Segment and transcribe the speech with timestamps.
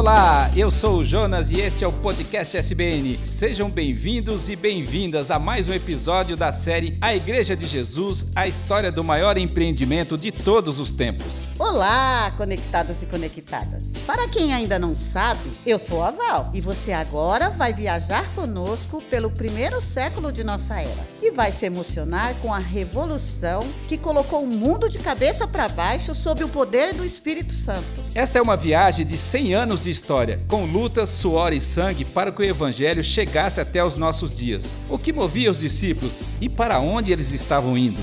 [0.00, 3.20] Olá, eu sou o Jonas e este é o podcast SBN.
[3.26, 8.48] Sejam bem-vindos e bem-vindas a mais um episódio da série A Igreja de Jesus, a
[8.48, 11.42] história do maior empreendimento de todos os tempos.
[11.58, 13.84] Olá, conectados e conectadas.
[14.06, 19.02] Para quem ainda não sabe, eu sou a Val e você agora vai viajar conosco
[19.02, 24.44] pelo primeiro século de nossa era e vai se emocionar com a revolução que colocou
[24.44, 27.84] o mundo de cabeça para baixo sob o poder do Espírito Santo.
[28.14, 32.32] Esta é uma viagem de 100 anos de história, com lutas, suor e sangue para
[32.32, 34.74] que o evangelho chegasse até os nossos dias.
[34.88, 38.00] O que movia os discípulos e para onde eles estavam indo?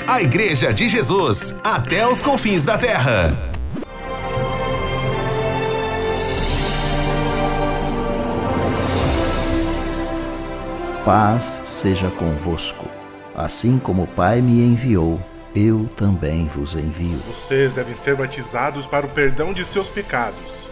[0.08, 3.36] A Igreja de Jesus, até os confins da terra.
[11.06, 12.88] Paz seja convosco.
[13.34, 15.22] Assim como o Pai me enviou,
[15.56, 17.20] eu também vos envio.
[17.28, 20.64] Vocês devem ser batizados para o perdão de seus pecados.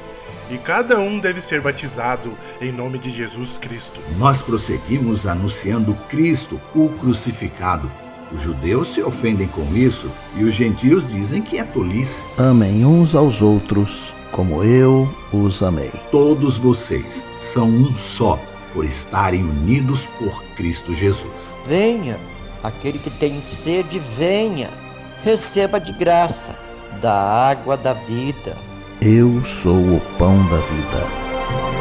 [0.50, 4.02] E cada um deve ser batizado em nome de Jesus Cristo.
[4.18, 7.90] Nós prosseguimos anunciando Cristo, o crucificado.
[8.34, 12.24] Os judeus se ofendem com isso e os gentios dizem que é tolice.
[12.38, 15.92] Amem uns aos outros, como eu os amei.
[16.12, 18.40] Todos vocês são um só,
[18.74, 21.58] por estarem unidos por Cristo Jesus.
[21.68, 22.18] Venha,
[22.64, 24.70] aquele que tem sede, venha,
[25.24, 26.56] receba de graça
[27.02, 27.14] da
[27.50, 28.56] água da vida.
[29.02, 31.81] Eu sou o pão da vida.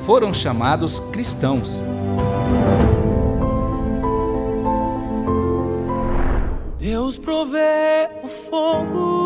[0.00, 1.84] Foram chamados cristãos.
[6.78, 9.20] Deus provê o fogo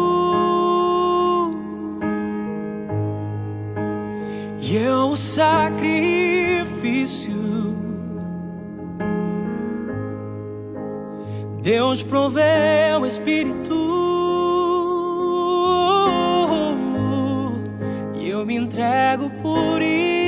[4.60, 5.74] e eu o sacrifício.
[11.62, 13.72] Deus provê o Espírito
[18.16, 20.23] e eu me entrego por inteiro.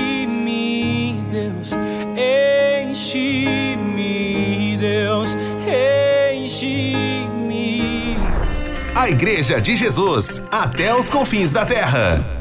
[1.31, 1.73] Deus,
[2.88, 4.07] enche-me,
[4.78, 5.35] Deus,
[6.34, 7.09] enche-me.
[8.95, 12.38] A Igreja de Jesus, até os confins da terra.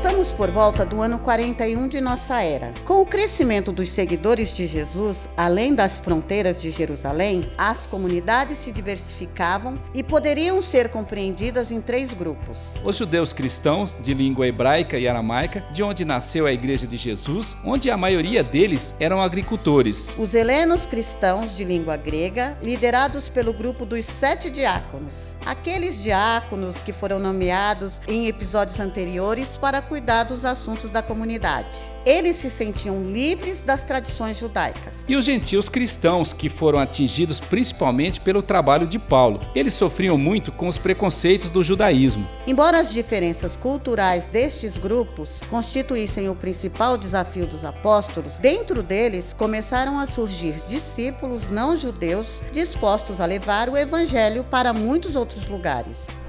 [0.00, 2.72] Estamos por volta do ano 41 de nossa era.
[2.86, 8.72] Com o crescimento dos seguidores de Jesus, além das fronteiras de Jerusalém, as comunidades se
[8.72, 12.76] diversificavam e poderiam ser compreendidas em três grupos.
[12.82, 17.58] Os judeus cristãos, de língua hebraica e aramaica, de onde nasceu a Igreja de Jesus,
[17.62, 20.08] onde a maioria deles eram agricultores.
[20.16, 25.34] Os helenos cristãos de língua grega, liderados pelo grupo dos sete diáconos.
[25.44, 31.66] Aqueles diáconos que foram nomeados em episódios anteriores para cuidar dos assuntos da comunidade.
[32.06, 35.04] Eles se sentiam livres das tradições judaicas.
[35.06, 39.40] E os gentios cristãos, que foram atingidos principalmente pelo trabalho de Paulo.
[39.52, 42.26] Eles sofriam muito com os preconceitos do judaísmo.
[42.46, 49.98] Embora as diferenças culturais destes grupos constituíssem o principal desafio dos apóstolos, dentro deles começaram
[49.98, 56.19] a surgir discípulos não judeus dispostos a levar o evangelho para muitos outros lugares.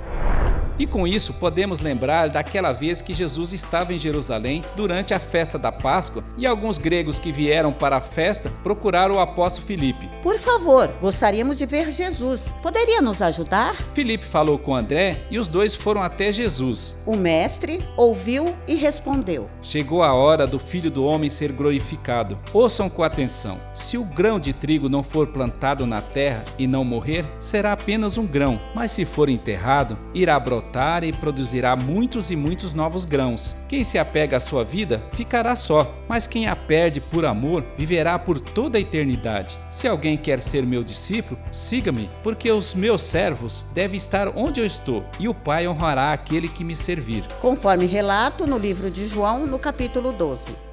[0.79, 5.59] E com isso podemos lembrar daquela vez que Jesus estava em Jerusalém durante a festa
[5.59, 10.09] da Páscoa e alguns gregos que vieram para a festa procuraram o apóstolo Filipe.
[10.23, 12.47] Por favor, gostaríamos de ver Jesus.
[12.63, 13.75] Poderia nos ajudar?
[13.94, 17.01] Filipe falou com André e os dois foram até Jesus.
[17.06, 22.39] O mestre ouviu e respondeu: Chegou a hora do filho do homem ser glorificado.
[22.53, 26.83] Ouçam com atenção: se o grão de trigo não for plantado na terra e não
[26.83, 32.31] morrer, será apenas um grão, mas se for enterrado, irá brotar brotar e produzirá muitos
[32.31, 33.57] e muitos novos grãos.
[33.68, 38.18] Quem se apega à sua vida ficará só, mas quem a perde por amor viverá
[38.18, 39.57] por toda a eternidade.
[39.69, 44.65] Se alguém quer ser meu discípulo, siga-me, porque os meus servos devem estar onde eu
[44.65, 47.27] estou, e o Pai honrará aquele que me servir.
[47.41, 50.70] Conforme relato no livro de João, no capítulo 12.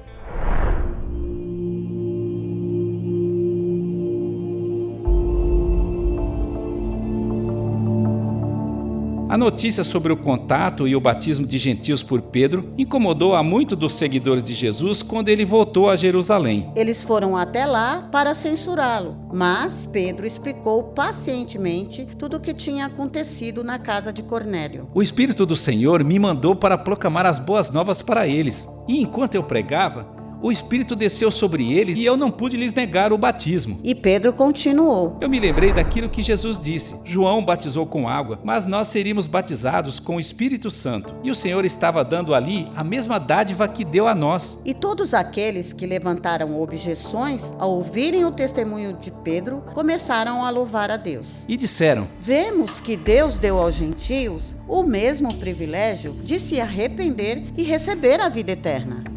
[9.29, 13.77] A notícia sobre o contato e o batismo de gentios por Pedro incomodou a muitos
[13.77, 16.71] dos seguidores de Jesus quando ele voltou a Jerusalém.
[16.75, 23.63] Eles foram até lá para censurá-lo, mas Pedro explicou pacientemente tudo o que tinha acontecido
[23.63, 24.89] na casa de Cornélio.
[24.95, 29.35] O Espírito do Senhor me mandou para proclamar as boas novas para eles, e enquanto
[29.35, 33.79] eu pregava, o Espírito desceu sobre eles e eu não pude lhes negar o batismo.
[33.83, 38.65] E Pedro continuou: Eu me lembrei daquilo que Jesus disse: João batizou com água, mas
[38.65, 41.13] nós seríamos batizados com o Espírito Santo.
[41.23, 44.61] E o Senhor estava dando ali a mesma dádiva que deu a nós.
[44.65, 50.91] E todos aqueles que levantaram objeções ao ouvirem o testemunho de Pedro começaram a louvar
[50.91, 51.43] a Deus.
[51.47, 57.63] E disseram: Vemos que Deus deu aos gentios o mesmo privilégio de se arrepender e
[57.63, 59.08] receber a vida eterna.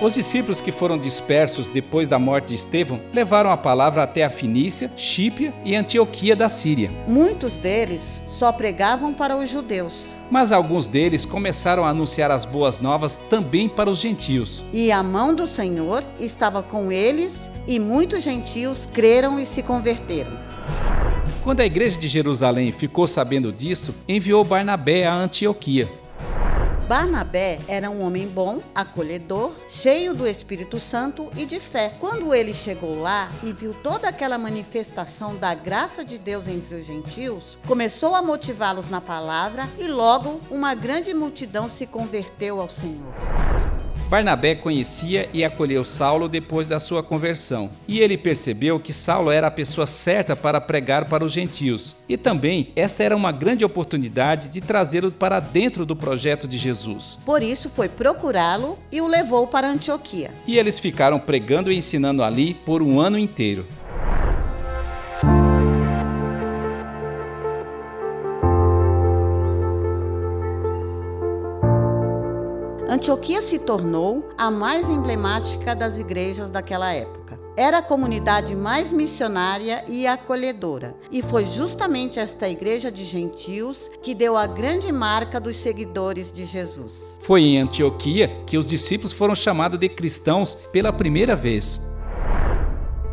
[0.00, 4.30] Os discípulos que foram dispersos depois da morte de Estevão levaram a palavra até a
[4.30, 6.92] Finícia, Chípria e Antioquia da Síria.
[7.08, 10.10] Muitos deles só pregavam para os judeus.
[10.30, 14.62] Mas alguns deles começaram a anunciar as boas novas também para os gentios.
[14.70, 20.38] E a mão do Senhor estava com eles, e muitos gentios creram e se converteram.
[21.42, 25.88] Quando a igreja de Jerusalém ficou sabendo disso, enviou Barnabé a Antioquia.
[26.88, 31.94] Barnabé era um homem bom, acolhedor, cheio do Espírito Santo e de fé.
[31.98, 36.86] Quando ele chegou lá e viu toda aquela manifestação da graça de Deus entre os
[36.86, 43.55] gentios, começou a motivá-los na palavra e logo uma grande multidão se converteu ao Senhor.
[44.08, 49.48] Barnabé conhecia e acolheu Saulo depois da sua conversão, e ele percebeu que Saulo era
[49.48, 51.96] a pessoa certa para pregar para os gentios.
[52.08, 57.18] E também esta era uma grande oportunidade de trazê-lo para dentro do projeto de Jesus.
[57.26, 60.30] Por isso foi procurá-lo e o levou para Antioquia.
[60.46, 63.66] E eles ficaram pregando e ensinando ali por um ano inteiro.
[73.06, 77.38] Antioquia se tornou a mais emblemática das igrejas daquela época.
[77.56, 84.12] Era a comunidade mais missionária e acolhedora, e foi justamente esta igreja de gentios que
[84.12, 87.14] deu a grande marca dos seguidores de Jesus.
[87.20, 91.80] Foi em Antioquia que os discípulos foram chamados de cristãos pela primeira vez.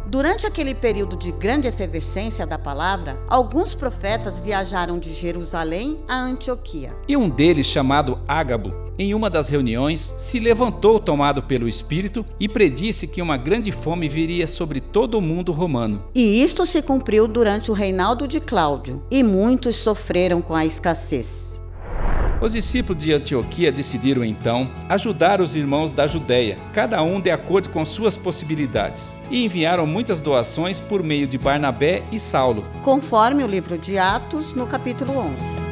[0.07, 6.95] Durante aquele período de grande efervescência da palavra, alguns profetas viajaram de Jerusalém a Antioquia.
[7.07, 12.47] E um deles, chamado Ágabo, em uma das reuniões, se levantou tomado pelo Espírito e
[12.47, 16.03] predisse que uma grande fome viria sobre todo o mundo romano.
[16.13, 21.53] E isto se cumpriu durante o reinado de Cláudio, e muitos sofreram com a escassez.
[22.43, 27.69] Os discípulos de Antioquia decidiram então ajudar os irmãos da Judéia, cada um de acordo
[27.69, 32.67] com suas possibilidades, e enviaram muitas doações por meio de Barnabé e Saulo.
[32.83, 35.62] Conforme o livro de Atos, no capítulo 11.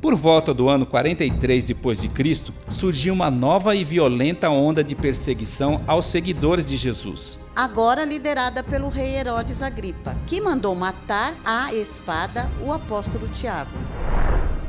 [0.00, 4.96] Por volta do ano 43 depois de Cristo, surgiu uma nova e violenta onda de
[4.96, 7.38] perseguição aos seguidores de Jesus.
[7.54, 13.70] Agora liderada pelo rei Herodes Agripa, que mandou matar à espada o apóstolo Tiago.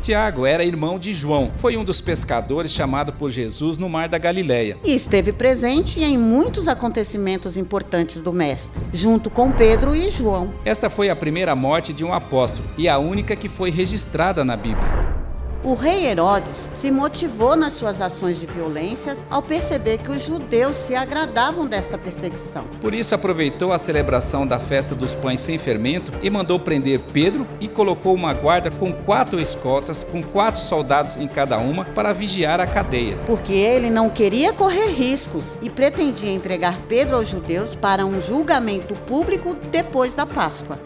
[0.01, 4.17] Tiago era irmão de João, foi um dos pescadores chamado por Jesus no mar da
[4.17, 4.77] Galileia.
[4.83, 10.53] E esteve presente em muitos acontecimentos importantes do Mestre, junto com Pedro e João.
[10.65, 14.57] Esta foi a primeira morte de um apóstolo e a única que foi registrada na
[14.57, 15.20] Bíblia.
[15.63, 20.75] O rei Herodes se motivou nas suas ações de violências ao perceber que os judeus
[20.75, 22.63] se agradavam desta perseguição.
[22.81, 27.45] Por isso aproveitou a celebração da festa dos pães sem fermento e mandou prender Pedro
[27.59, 32.59] e colocou uma guarda com quatro escoltas, com quatro soldados em cada uma, para vigiar
[32.59, 33.17] a cadeia.
[33.27, 38.95] Porque ele não queria correr riscos e pretendia entregar Pedro aos judeus para um julgamento
[38.95, 40.79] público depois da Páscoa.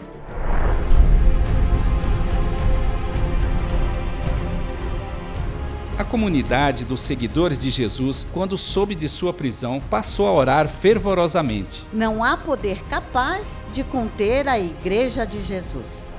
[5.98, 11.86] A comunidade dos seguidores de Jesus, quando soube de sua prisão, passou a orar fervorosamente.
[11.90, 16.12] Não há poder capaz de conter a Igreja de Jesus.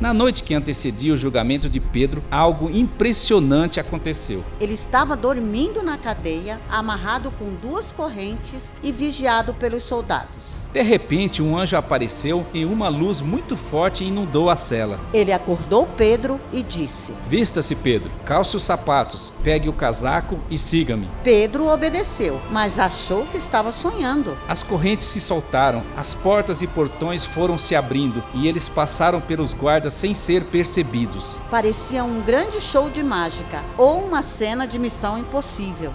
[0.00, 4.42] Na noite que antecedia o julgamento de Pedro, algo impressionante aconteceu.
[4.58, 10.60] Ele estava dormindo na cadeia, amarrado com duas correntes e vigiado pelos soldados.
[10.72, 15.00] De repente, um anjo apareceu e uma luz muito forte inundou a cela.
[15.12, 21.10] Ele acordou Pedro e disse: Vista-se, Pedro, calce os sapatos, pegue o casaco e siga-me.
[21.24, 24.38] Pedro obedeceu, mas achou que estava sonhando.
[24.46, 29.52] As correntes se soltaram, as portas e portões foram se abrindo e eles passaram pelos
[29.52, 31.38] guardas sem ser percebidos.
[31.50, 35.92] Parecia um grande show de mágica ou uma cena de missão impossível.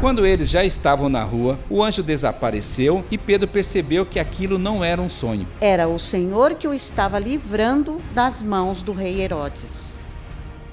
[0.00, 4.82] Quando eles já estavam na rua, o anjo desapareceu e Pedro percebeu que aquilo não
[4.82, 5.46] era um sonho.
[5.60, 9.89] Era o Senhor que o estava livrando das mãos do rei Herodes.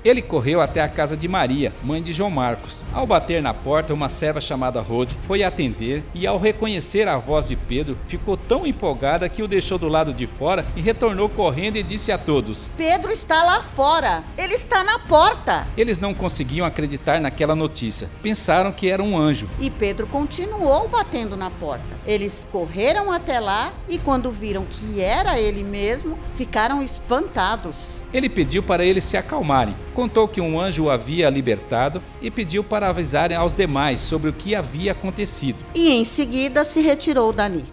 [0.08, 2.82] Ele correu até a casa de Maria, mãe de João Marcos.
[2.94, 7.50] Ao bater na porta, uma serva chamada Rode foi atender e, ao reconhecer a voz
[7.50, 11.76] de Pedro, ficou tão empolgada que o deixou do lado de fora e retornou correndo
[11.76, 14.24] e disse a todos: Pedro está lá fora!
[14.38, 15.68] Ele está na porta!
[15.76, 18.10] Eles não conseguiam acreditar naquela notícia.
[18.24, 19.50] Pensaram que era um anjo.
[19.60, 21.84] E Pedro continuou batendo na porta.
[22.06, 27.98] Eles correram até lá e, quando viram que era ele mesmo, ficaram espantados.
[28.14, 32.64] Ele pediu para eles se acalmarem, contou que um anjo o havia libertado e pediu
[32.64, 35.66] para avisarem aos demais sobre o que havia acontecido.
[35.74, 37.66] E em seguida se retirou dali.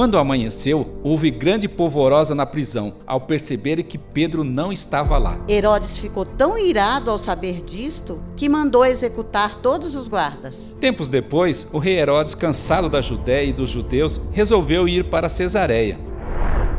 [0.00, 5.38] Quando amanheceu, houve grande polvorosa na prisão, ao perceberem que Pedro não estava lá.
[5.46, 10.74] Herodes ficou tão irado ao saber disto que mandou executar todos os guardas.
[10.80, 16.00] Tempos depois, o rei Herodes, cansado da Judéia e dos judeus, resolveu ir para Cesareia.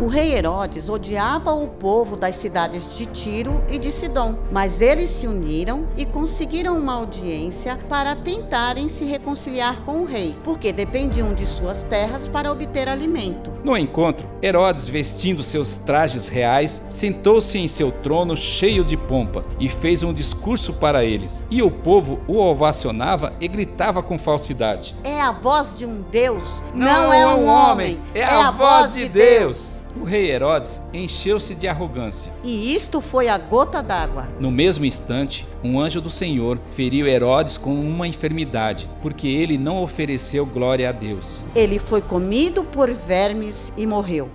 [0.01, 5.11] O rei Herodes odiava o povo das cidades de Tiro e de Sidom, mas eles
[5.11, 11.35] se uniram e conseguiram uma audiência para tentarem se reconciliar com o rei, porque dependiam
[11.35, 13.51] de suas terras para obter alimento.
[13.63, 19.69] No encontro, Herodes, vestindo seus trajes reais, sentou-se em seu trono cheio de pompa e
[19.69, 21.43] fez um discurso para eles.
[21.47, 26.63] E o povo o ovacionava e gritava com falsidade: É a voz de um Deus,
[26.73, 29.21] não, não é um homem, é, a, a voz de Deus.
[29.21, 29.81] Deus.
[29.99, 32.31] O rei Herodes encheu-se de arrogância.
[32.43, 34.27] E isto foi a gota d'água.
[34.39, 39.81] No mesmo instante, um anjo do Senhor feriu Herodes com uma enfermidade, porque ele não
[39.81, 41.43] ofereceu glória a Deus.
[41.55, 44.29] Ele foi comido por vermes e morreu.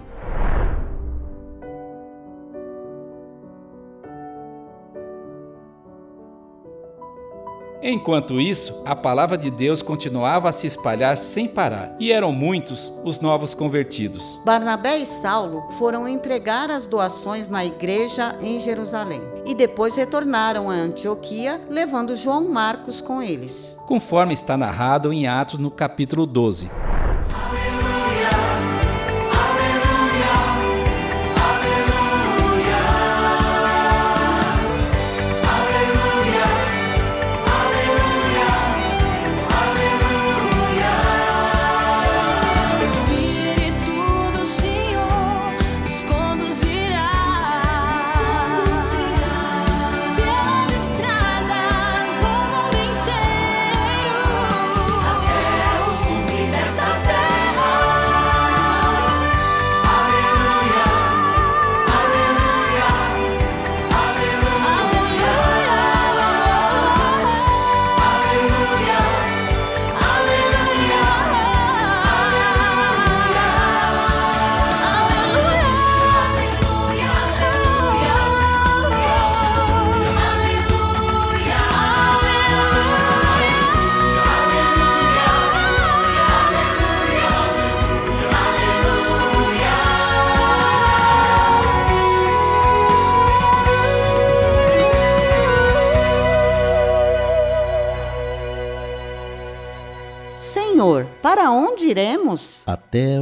[7.89, 12.93] Enquanto isso, a palavra de Deus continuava a se espalhar sem parar, e eram muitos
[13.05, 14.41] os novos convertidos.
[14.45, 20.75] Barnabé e Saulo foram entregar as doações na igreja em Jerusalém e depois retornaram a
[20.75, 23.79] Antioquia, levando João Marcos com eles.
[23.87, 26.69] Conforme está narrado em Atos no capítulo 12.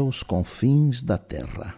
[0.07, 1.75] Os confins da terra.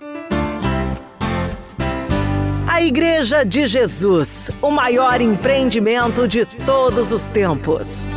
[2.67, 8.09] A Igreja de Jesus, o maior empreendimento de todos os tempos.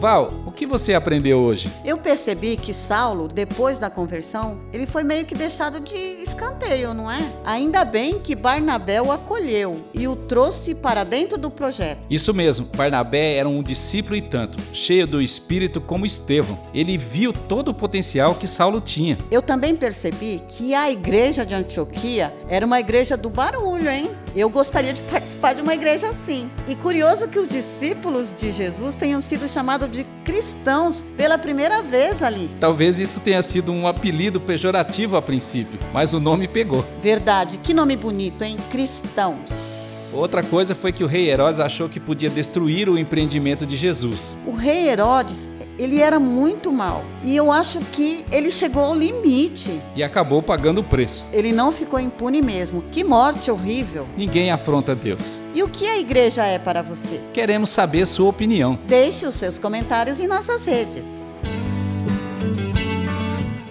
[0.00, 1.68] Val, que você aprendeu hoje?
[1.84, 7.10] Eu percebi que Saulo, depois da conversão, ele foi meio que deixado de escanteio, não
[7.10, 7.20] é?
[7.44, 11.98] Ainda bem que Barnabé o acolheu e o trouxe para dentro do projeto.
[12.08, 16.56] Isso mesmo, Barnabé era um discípulo e tanto, cheio do espírito como Estevão.
[16.72, 19.18] Ele viu todo o potencial que Saulo tinha.
[19.32, 24.12] Eu também percebi que a igreja de Antioquia era uma igreja do barulho, hein?
[24.34, 26.50] Eu gostaria de participar de uma igreja assim.
[26.66, 32.22] E curioso que os discípulos de Jesus tenham sido chamados de cristãos pela primeira vez
[32.22, 32.50] ali.
[32.58, 36.82] Talvez isto tenha sido um apelido pejorativo a princípio, mas o nome pegou.
[36.98, 38.56] Verdade, que nome bonito, hein?
[38.70, 39.82] Cristãos.
[40.14, 44.36] Outra coisa foi que o rei Herodes achou que podia destruir o empreendimento de Jesus.
[44.46, 47.04] O rei Herodes, ele era muito mal.
[47.22, 49.80] E eu acho que ele chegou ao limite.
[49.96, 51.26] E acabou pagando o preço.
[51.32, 52.82] Ele não ficou impune mesmo.
[52.92, 54.06] Que morte horrível.
[54.16, 55.40] Ninguém afronta Deus.
[55.54, 57.20] E o que a igreja é para você?
[57.32, 58.78] Queremos saber sua opinião.
[58.86, 61.04] Deixe os seus comentários em nossas redes.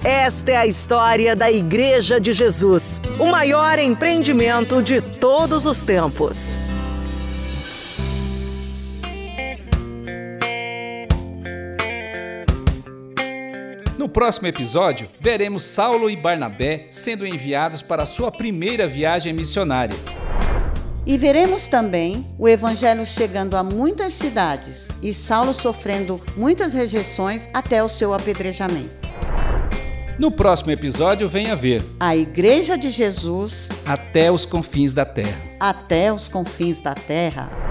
[0.04, 6.58] Esta é a história da Igreja de Jesus, o maior empreendimento de todos os tempos.
[14.12, 19.96] Próximo episódio, veremos Saulo e Barnabé sendo enviados para sua primeira viagem missionária.
[21.06, 27.84] E veremos também o evangelho chegando a muitas cidades e Saulo sofrendo muitas rejeições até
[27.84, 29.02] o seu apedrejamento.
[30.20, 35.42] No próximo episódio, venha ver A Igreja de Jesus Até os confins da terra.
[35.60, 37.71] até os confins da terra.